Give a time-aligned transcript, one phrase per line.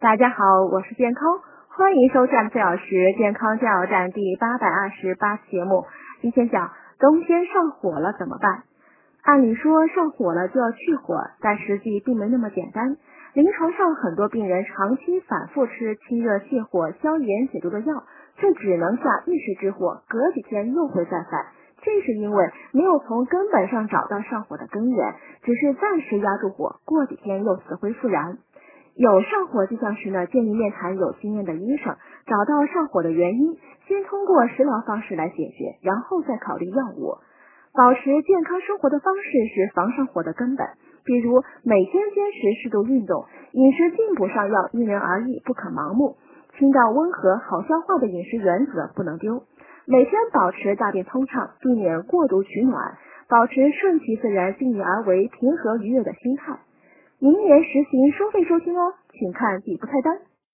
[0.00, 5.84] 大家好，我是健康，欢迎收看四小时健康加油站第八百二十八期节目。
[6.22, 8.62] 今天讲冬天上火了怎么办？
[9.22, 12.96] 按理说上火了就要去火，但实际并没那么简单。
[13.34, 18.04] 临床上很多病人长期反复吃清热泻火、消炎解毒的药，
[18.36, 21.44] 却只能下一时之火，隔几天又会再犯。
[21.82, 28.38] 这是因为没有从根本上找到上火的根源，只是暂时压住火，过几天又死灰复燃。
[29.00, 31.96] 有上火迹象时呢，建议面谈有经验的医生，
[32.26, 33.56] 找到上火的原因，
[33.88, 37.16] 先通过食疗方式来解决，然后再考虑药物。
[37.72, 39.22] 保持健康生活的方式
[39.54, 40.66] 是防上火的根本，
[41.02, 46.18] 比如每天坚持适度运动，饮食进补上药因人而异，不可盲目。
[46.58, 49.44] 清淡温和、好消化的饮食原则不能丢。
[49.86, 52.98] 每天保持大便通畅，避免过度取暖，
[53.30, 56.58] 保持顺其自然、尽力而为、平和愉悦的心态。
[57.20, 60.18] 明年实行收费收听哦，请看底部菜单。